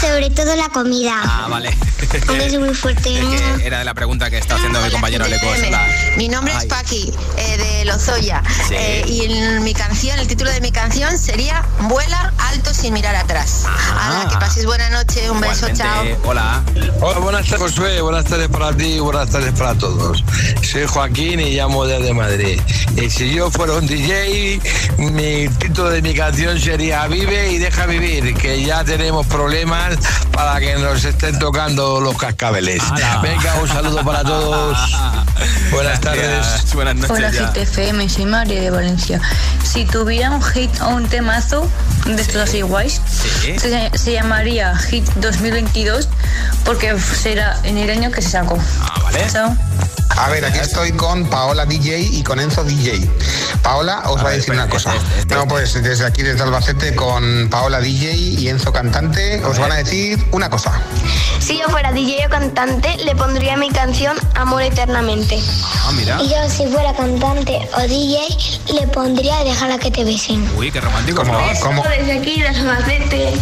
sobre 0.00 0.30
todo 0.30 0.54
la 0.56 0.68
comida. 0.68 1.20
Ah, 1.22 1.46
vale. 1.48 1.70
Un 2.28 2.38
beso 2.38 2.60
muy 2.60 2.74
fuerte. 2.74 3.18
Es 3.18 3.40
que 3.40 3.66
era 3.66 3.78
de 3.78 3.84
la 3.84 3.94
pregunta 3.94 4.28
que 4.30 4.38
está 4.38 4.56
haciendo 4.56 4.80
mi 4.80 4.90
compañero. 4.90 5.24
Hola. 5.24 5.86
Mi 6.16 6.28
nombre 6.28 6.52
Ay. 6.52 6.58
es 6.60 6.66
Paqui, 6.66 7.12
eh, 7.36 7.56
de 7.56 7.84
Lozoya. 7.84 8.42
Sí. 8.68 8.74
Eh, 8.74 9.04
y 9.06 9.24
en 9.24 9.62
mi 9.62 9.72
canción, 9.72 10.18
el 10.18 10.26
título 10.26 10.50
de 10.50 10.60
mi 10.60 10.72
canción 10.72 11.16
sería 11.16 11.64
Vuela 11.82 12.32
alto 12.38 12.74
sin 12.74 12.92
mirar 12.92 13.14
atrás. 13.14 13.64
Hala, 13.66 14.28
que 14.28 14.36
paséis 14.36 14.66
buena 14.66 14.90
noche, 14.90 15.30
un 15.30 15.40
beso, 15.40 15.68
chao. 15.72 16.04
Hola. 16.24 16.62
Hola, 17.00 17.18
buenas 17.20 17.46
tardes, 17.46 17.70
Josué. 17.70 18.00
Buenas 18.00 18.24
tardes 18.24 18.48
para 18.48 18.76
ti 18.76 18.94
y 18.94 18.98
buenas 18.98 19.30
tardes 19.30 19.52
para 19.52 19.74
todos. 19.74 20.24
Soy 20.62 20.86
Joaquín 20.86 21.40
y 21.40 21.54
llamo 21.54 21.86
desde 21.86 22.12
Madrid. 22.12 22.60
Y 22.96 23.08
si 23.08 23.32
yo 23.32 23.50
fuera 23.50 23.74
un 23.74 23.86
DJ, 23.86 24.60
mi 24.98 25.48
título 25.48 25.90
de 25.90 26.02
mi 26.02 26.14
canción 26.14 26.60
sería 26.60 27.06
Vive 27.06 27.52
y 27.52 27.58
deja 27.58 27.86
vivir, 27.86 28.34
que 28.34 28.62
ya 28.62 28.84
tenemos 28.84 29.26
problemas 29.26 29.61
para 30.32 30.58
que 30.58 30.74
nos 30.76 31.04
estén 31.04 31.38
tocando 31.38 32.00
los 32.00 32.16
cascabeles. 32.16 32.82
Venga, 33.22 33.54
un 33.60 33.68
saludo 33.68 34.04
para 34.04 34.22
todos. 34.22 34.76
Buenas 35.70 36.00
tardes. 36.00 36.74
Buenas 36.74 37.10
Hola 37.10 37.30
GTFM, 37.30 38.08
soy 38.08 38.26
María 38.26 38.60
de 38.60 38.70
Valencia. 38.70 39.20
Si 39.62 39.84
tuviera 39.84 40.30
un 40.30 40.42
hit 40.42 40.70
o 40.80 40.88
un 40.88 41.08
temazo 41.08 41.68
de 42.06 42.20
estos 42.20 42.36
así 42.42 42.62
guays, 42.62 43.00
se, 43.40 43.90
se 43.94 44.12
llamaría 44.12 44.76
Hit 44.76 45.08
2022 45.16 46.08
porque 46.64 46.98
será 46.98 47.56
en 47.62 47.78
el 47.78 47.90
año 47.90 48.10
que 48.10 48.22
se 48.22 48.30
sacó. 48.30 48.58
Ah, 48.80 49.00
vale. 49.02 49.26
Chao. 49.30 49.56
A 50.16 50.28
ver, 50.30 50.44
aquí 50.44 50.58
estoy 50.58 50.92
con 50.92 51.26
Paola 51.28 51.64
DJ 51.66 51.98
y 52.00 52.22
con 52.22 52.38
Enzo 52.38 52.64
DJ. 52.64 53.08
Paola 53.62 54.02
os 54.06 54.22
va 54.24 54.28
a 54.28 54.32
decir 54.32 54.52
una 54.54 54.68
cosa. 54.68 54.92
No, 55.28 55.46
pues 55.48 55.80
desde 55.82 56.04
aquí, 56.06 56.22
desde 56.22 56.42
Albacete, 56.42 56.94
con 56.94 57.48
Paola 57.50 57.80
DJ 57.80 58.12
y 58.14 58.48
Enzo 58.48 58.72
cantante, 58.72 59.42
os 59.44 59.58
van 59.58 59.72
a 59.72 59.76
decir 59.76 60.24
una 60.32 60.48
cosa. 60.50 60.80
Si 61.40 61.58
yo 61.58 61.64
fuera 61.68 61.90
DJ 61.92 62.26
o 62.26 62.30
cantante, 62.30 62.96
le 63.04 63.16
pondría 63.16 63.56
mi 63.56 63.70
canción 63.70 64.16
Amor 64.34 64.62
Eternamente. 64.62 65.40
Ah, 65.64 65.90
mira. 65.92 66.22
Y 66.22 66.28
yo 66.28 66.36
si 66.48 66.66
fuera 66.68 66.94
cantante 66.94 67.58
o 67.76 67.80
DJ, 67.80 68.18
le 68.74 68.86
pondría 68.88 69.42
Déjala 69.42 69.78
que 69.78 69.90
te 69.90 70.04
besen. 70.04 70.48
Uy, 70.56 70.70
qué 70.70 70.80
romántico. 70.80 71.24
Como- 71.24 71.82
Desde 71.82 72.18
aquí, 72.18 72.40
desde 72.40 72.60
Albacete. 72.60 73.32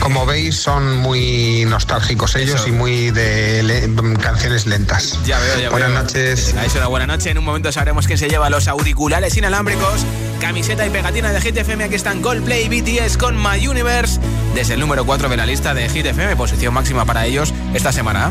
Como 0.00 0.24
veis, 0.24 0.56
son 0.58 0.96
muy 0.98 1.64
nostálgicos 1.66 2.34
ellos 2.36 2.62
y 2.66 2.70
muy 2.72 3.10
de 3.10 3.62
le- 3.62 4.18
canciones 4.18 4.64
lentas. 4.66 5.18
Ya 5.26 5.38
veo, 5.40 5.58
ya 5.60 5.70
Buenas 5.80 6.04
noches. 6.04 6.54
Una 6.76 6.86
buena 6.88 7.06
noche. 7.06 7.30
En 7.30 7.38
un 7.38 7.44
momento 7.44 7.72
sabremos 7.72 8.06
quién 8.06 8.18
se 8.18 8.28
lleva 8.28 8.50
los 8.50 8.68
auriculares 8.68 9.34
inalámbricos, 9.38 10.04
camiseta 10.38 10.86
y 10.86 10.90
pegatina 10.90 11.32
de 11.32 11.40
Hit 11.40 11.56
FM. 11.56 11.84
Aquí 11.84 11.94
están 11.94 12.20
Coldplay, 12.20 12.68
BTS 12.68 13.16
con 13.16 13.34
My 13.42 13.66
Universe. 13.66 14.20
Desde 14.54 14.74
el 14.74 14.80
número 14.80 15.06
4 15.06 15.30
de 15.30 15.38
la 15.38 15.46
lista 15.46 15.72
de 15.72 15.88
Hit 15.88 16.04
FM, 16.04 16.36
posición 16.36 16.74
máxima 16.74 17.06
para 17.06 17.24
ellos 17.24 17.54
esta 17.72 17.92
semana. 17.92 18.30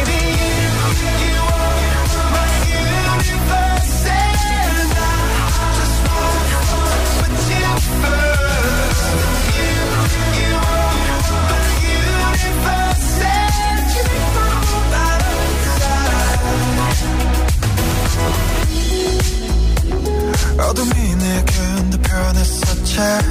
time 23.01 23.30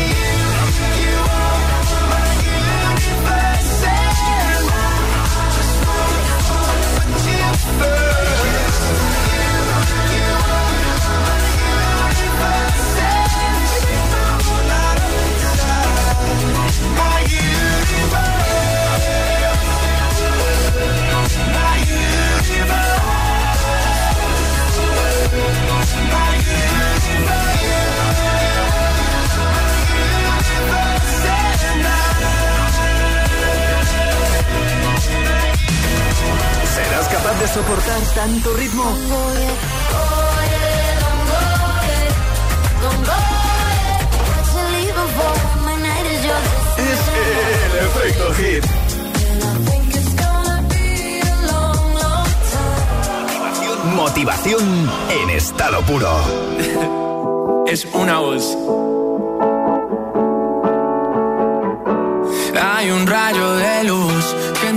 soportar 37.53 38.01
tanto 38.15 38.53
ritmo? 38.53 38.83
Es 46.77 46.99
el 47.19 47.73
efecto 47.85 48.33
hit. 48.35 48.65
Motivación 53.95 54.89
en 55.09 55.29
estado 55.31 55.81
puro. 55.81 57.63
es 57.67 57.85
una 57.93 58.19
voz. 58.19 58.57
Hay 62.61 62.91
un 62.91 63.05
rayo 63.05 63.53
de 63.55 63.83
luz 63.83 64.35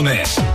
Gomez. 0.00 0.49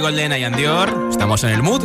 Golden, 0.00 0.32
Ian 0.32 0.56
Dior. 0.56 1.08
Estamos 1.10 1.44
en 1.44 1.50
el 1.50 1.62
mood. 1.62 1.84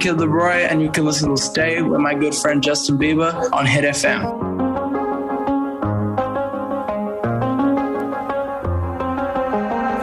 Kid 0.00 0.16
Leroy, 0.16 0.64
and 0.64 0.80
you 0.80 0.90
can 0.90 1.04
listen 1.04 1.28
to 1.28 1.36
Stay 1.36 1.82
with 1.82 2.00
my 2.00 2.14
good 2.14 2.34
friend 2.34 2.62
Justin 2.62 2.96
Bieber 2.96 3.32
on 3.52 3.66
Hit 3.66 3.84
FM. 3.84 4.22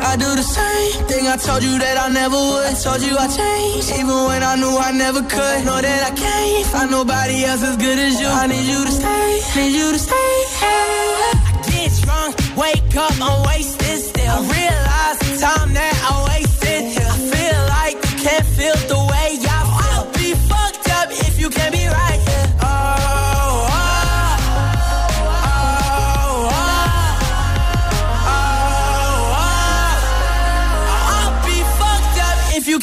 I 0.10 0.16
do 0.18 0.30
the 0.36 0.44
same 0.44 1.06
thing 1.08 1.26
I 1.28 1.38
told 1.38 1.64
you 1.64 1.80
that 1.80 1.98
I 1.98 2.14
never 2.14 2.38
would. 2.38 2.78
Told 2.78 3.02
you 3.02 3.18
I 3.18 3.26
changed, 3.26 3.90
even 3.98 4.18
when 4.30 4.44
I 4.44 4.56
knew 4.56 4.78
I 4.78 4.92
never 4.92 5.22
could. 5.22 5.66
Know 5.66 5.82
that 5.82 6.12
I 6.12 6.16
can't 6.16 6.68
find 6.68 6.92
nobody 6.92 7.44
else 7.46 7.64
as 7.64 7.76
good 7.78 7.98
as 7.98 8.22
you. 8.22 8.28
I 8.28 8.46
need 8.46 8.68
you 8.70 8.86
to 8.86 8.92
stay, 8.92 9.42
need 9.58 9.74
you 9.74 9.92
to 9.94 10.00
stay. 10.00 10.30
I 10.62 11.62
get 11.72 11.92
drunk, 12.06 12.38
wake 12.56 12.96
up, 12.96 13.14
I'm 13.20 13.48
wasted 13.48 13.98
still. 13.98 14.30
I 14.30 14.46
realize 14.46 15.18
the 15.26 15.42
time 15.42 15.74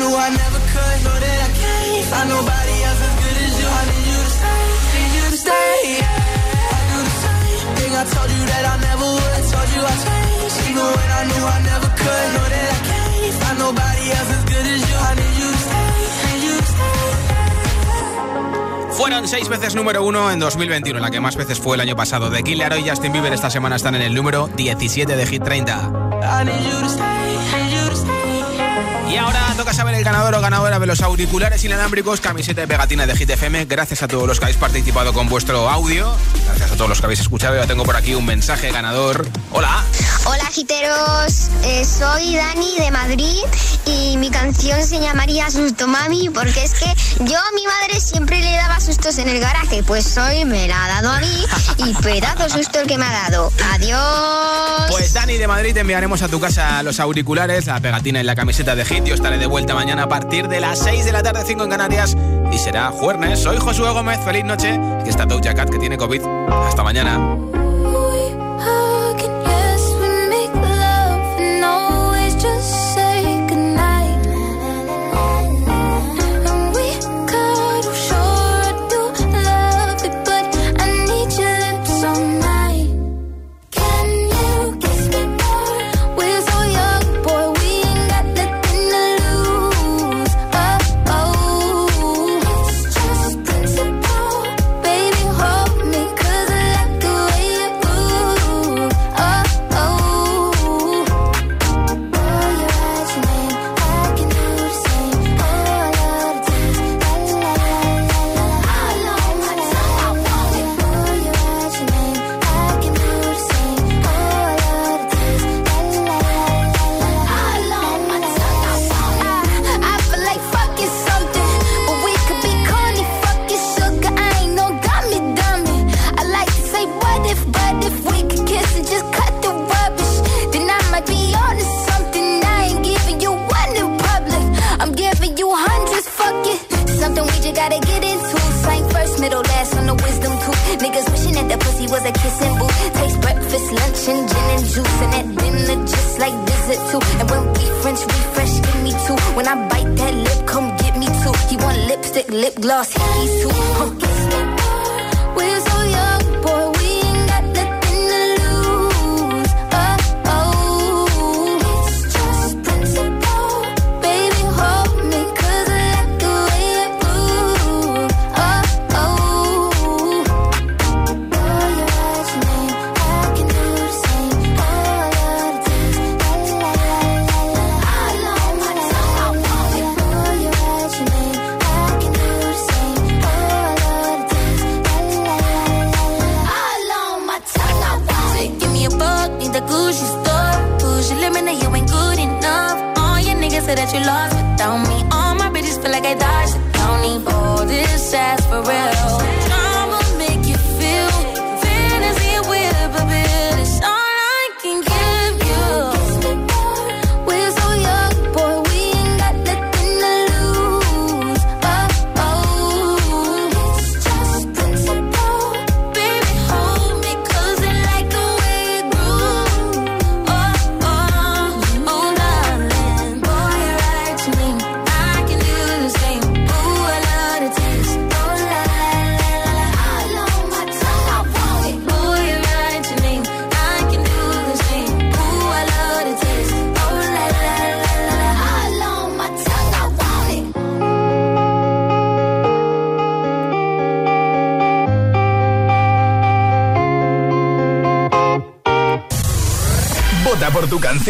Knew 0.00 0.12
I 0.16 0.28
never 0.42 0.60
could. 0.72 0.98
Know 1.04 1.16
that 1.24 1.38
I 1.46 1.50
can't 1.60 2.06
find 2.10 2.28
nobody 2.32 2.76
else 2.88 3.00
as 3.08 3.14
good 3.20 3.38
as 3.44 3.52
you. 3.60 3.68
I 3.68 3.82
need 3.90 4.06
you 4.10 4.20
to 4.24 4.32
stay, 4.40 4.64
need 4.96 5.12
you 5.16 5.26
to 5.28 5.40
stay. 5.44 5.76
I 6.00 6.80
do 6.90 6.98
the 7.08 7.14
same 7.24 7.68
thing 7.76 7.92
I 8.00 8.04
told 8.14 8.30
you 8.36 8.42
that 8.52 8.64
I 8.72 8.76
never 8.88 9.08
would. 9.16 9.42
Told 9.52 9.68
you 9.76 9.82
I 9.92 9.94
changed, 10.04 10.56
even 10.68 10.86
when 10.96 11.10
I 11.20 11.22
knew 11.28 11.44
I 11.56 11.58
never 11.70 11.88
could. 12.00 12.26
Know 12.34 12.46
that 12.54 12.66
I 12.76 12.80
can't 12.88 13.34
find 13.40 13.56
nobody 13.66 14.04
else 14.16 14.30
as 14.36 14.42
good 14.50 14.66
as 14.74 14.80
you. 14.88 14.96
I 15.08 15.12
need 15.20 15.34
you 15.40 15.48
to 15.54 15.60
stay, 15.68 15.92
need 16.24 16.42
you 16.48 16.56
to 16.56 16.68
stay. 16.74 16.98
Fueron 18.96 19.28
seis 19.28 19.48
veces 19.48 19.74
número 19.74 20.04
uno 20.04 20.30
en 20.30 20.38
2021, 20.38 20.98
la 20.98 21.10
que 21.10 21.20
más 21.20 21.36
veces 21.36 21.58
fue 21.58 21.76
el 21.76 21.80
año 21.80 21.96
pasado. 21.96 22.28
De 22.30 22.42
Killer 22.42 22.72
y 22.78 22.88
Justin 22.88 23.12
Bieber 23.12 23.32
esta 23.32 23.50
semana 23.50 23.76
están 23.76 23.94
en 23.94 24.02
el 24.02 24.14
número 24.14 24.48
17 24.48 25.16
de 25.16 25.26
Hit 25.26 25.42
30. 25.42 25.90
Y 29.10 29.16
ahora 29.16 29.54
toca 29.56 29.74
saber 29.74 29.96
el 29.96 30.04
ganador 30.04 30.36
o 30.36 30.40
ganadora 30.40 30.78
de 30.78 30.86
los 30.86 31.00
auriculares 31.00 31.64
inalámbricos, 31.64 32.20
camiseta 32.20 32.62
y 32.62 32.66
pegatina 32.68 33.06
de 33.06 33.16
Hit 33.16 33.30
FM. 33.30 33.64
Gracias 33.64 34.04
a 34.04 34.08
todos 34.08 34.28
los 34.28 34.38
que 34.38 34.44
habéis 34.44 34.56
participado 34.56 35.12
con 35.12 35.28
vuestro 35.28 35.68
audio. 35.68 36.14
Gracias 36.46 36.70
a 36.70 36.76
todos 36.76 36.88
los 36.88 37.00
que 37.00 37.06
habéis 37.06 37.20
escuchado. 37.20 37.56
Ya 37.56 37.66
tengo 37.66 37.82
por 37.82 37.96
aquí 37.96 38.14
un 38.14 38.24
mensaje 38.24 38.70
ganador. 38.70 39.26
Hola. 39.50 39.84
Hola 40.26 40.44
giteros, 40.52 41.48
Eh, 41.64 41.84
soy 41.84 42.36
Dani 42.36 42.76
de 42.78 42.90
Madrid 42.90 43.38
y 43.86 44.16
mi 44.16 44.30
canción 44.30 44.82
se 44.82 45.00
llamaría 45.00 45.50
Susto 45.50 45.86
Mami 45.86 46.28
porque 46.30 46.64
es 46.64 46.72
que 46.74 46.86
yo 47.24 47.38
a 47.38 47.52
mi 47.54 47.66
madre 47.66 48.00
siempre 48.00 48.40
le 48.40 48.52
daba 48.56 48.80
sustos 48.80 49.18
en 49.18 49.28
el 49.28 49.40
garaje, 49.40 49.82
pues 49.82 50.16
hoy 50.18 50.44
me 50.44 50.68
la 50.68 50.84
ha 50.84 50.88
dado 50.88 51.10
a 51.10 51.20
mí 51.20 51.44
y 51.78 51.94
pedazo 51.94 52.48
susto 52.48 52.80
el 52.80 52.86
que 52.86 52.96
me 52.98 53.04
ha 53.06 53.12
dado. 53.28 53.50
Adiós. 53.72 54.90
Pues 54.90 55.12
Dani 55.12 55.36
de 55.36 55.46
Madrid 55.46 55.74
te 55.74 55.80
enviaremos 55.80 56.22
a 56.22 56.28
tu 56.28 56.38
casa 56.40 56.82
los 56.82 57.00
auriculares, 57.00 57.66
la 57.66 57.80
pegatina 57.80 58.20
y 58.20 58.24
la 58.24 58.34
camiseta 58.34 58.74
de 58.74 58.84
Hit. 58.84 59.06
Estaré 59.08 59.38
de 59.38 59.46
vuelta 59.46 59.74
mañana 59.74 60.04
a 60.04 60.08
partir 60.08 60.48
de 60.48 60.60
las 60.60 60.78
6 60.80 61.04
de 61.04 61.12
la 61.12 61.22
tarde, 61.22 61.42
5 61.46 61.64
en 61.64 61.70
Canarias. 61.70 62.16
Y 62.52 62.58
será 62.58 62.90
jueves. 62.90 63.40
Soy 63.40 63.58
Josué 63.58 63.90
Gómez. 63.90 64.18
Feliz 64.24 64.44
noche. 64.44 64.78
Aquí 65.00 65.10
está 65.10 65.24
Doja 65.26 65.54
Cat 65.54 65.70
que 65.70 65.78
tiene 65.78 65.96
COVID. 65.96 66.20
Hasta 66.68 66.82
mañana. 66.82 67.18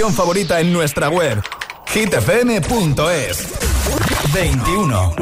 Canción 0.01 0.17
favorita 0.17 0.61
en 0.61 0.73
nuestra 0.73 1.11
web 1.11 1.43
hitfm.es 1.93 3.59
21 4.33 5.15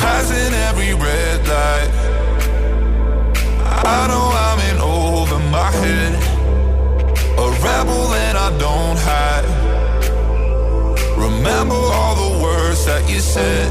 Passing 0.00 0.52
every 0.68 0.94
red 0.94 1.46
light. 1.46 1.90
I 3.84 4.08
know 4.08 4.32
I'm 4.34 4.58
in 4.70 4.78
over 4.80 5.38
my 5.50 5.70
head. 5.70 6.14
A 7.38 7.50
rebel 7.62 8.14
and 8.14 8.36
I 8.36 8.50
don't 8.58 8.98
hide. 8.98 9.46
Remember 11.16 11.76
all 11.76 12.16
the 12.16 12.42
words 12.42 12.84
that 12.86 13.08
you 13.08 13.20
said 13.20 13.70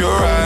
you're 0.00 0.08
right 0.08 0.39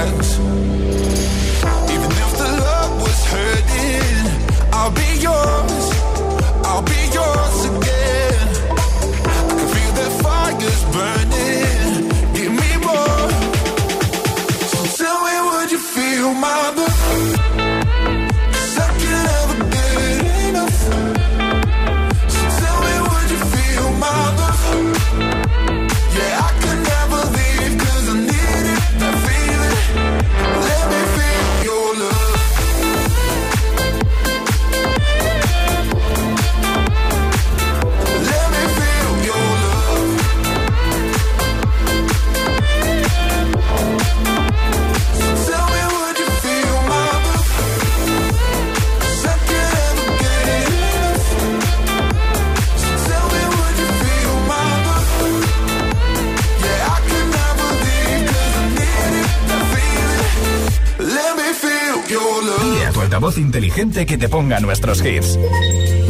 inteligente 63.14 64.06
que 64.06 64.18
te 64.18 64.28
ponga 64.28 64.58
nuestros 64.60 65.00
hits. 65.04 65.38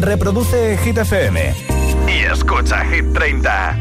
Reproduce 0.00 0.78
Hit 0.78 0.98
FM 0.98 1.54
y 2.08 2.24
escucha 2.32 2.82
Hit 2.86 3.04
30. 3.12 3.78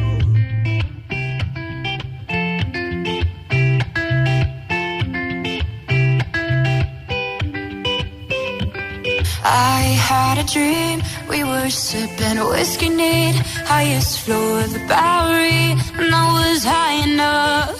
I 9.45 9.81
had 10.09 10.37
a 10.37 10.43
dream, 10.43 11.01
we 11.29 11.43
were 11.43 11.69
sipping 11.69 12.37
whiskey 12.51 12.89
neat, 12.89 13.35
highest 13.65 14.19
floor 14.19 14.59
of 14.59 14.73
the 14.73 14.79
Bowery, 14.87 15.71
and 15.97 16.13
I 16.13 16.25
was 16.33 16.63
high 16.63 16.97
enough. 17.09 17.79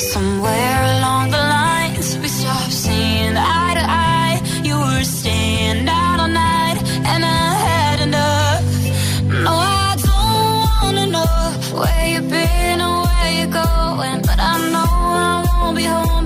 Somewhere 0.00 0.82
along 0.98 1.30
the 1.30 1.47
be 15.78 15.84
home. 15.84 16.17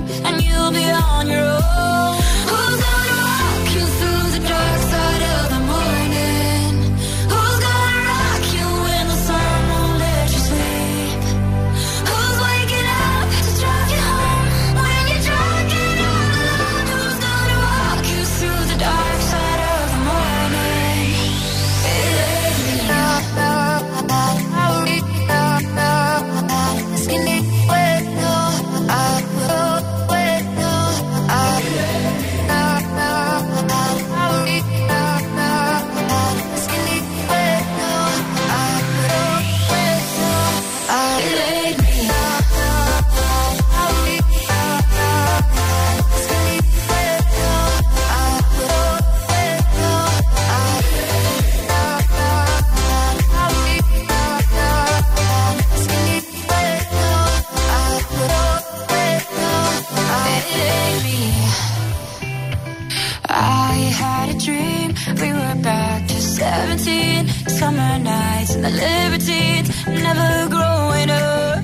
Nights 68.03 68.55
and 68.55 68.63
the 68.63 68.69
libertines, 68.69 69.69
never 69.87 70.49
growing 70.55 71.09
up. 71.09 71.63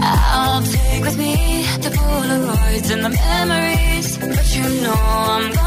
I'll 0.00 0.62
take 0.62 1.02
with 1.02 1.18
me 1.18 1.34
the 1.84 1.90
Polaroids 1.90 2.90
and 2.92 3.04
the 3.04 3.10
memories, 3.10 4.18
but 4.18 4.56
you 4.56 4.66
know 4.82 4.94
I'm 5.34 5.57